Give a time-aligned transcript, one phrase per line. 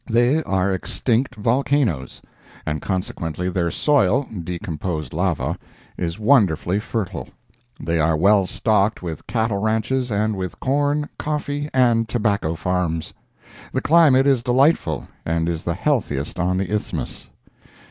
[0.09, 2.23] They are extinct volcanoes,
[2.65, 5.59] and consequently their soil (decomposed lava)
[5.95, 7.29] is wonderfully fertile.
[7.79, 13.13] They are well stocked with cattle ranches, and with corn, coffee and tobacco farms.
[13.73, 17.29] The climate is delightful, and is the healthiest on the Isthmus.